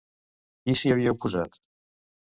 [0.63, 1.65] Qui s'hi havia oposat?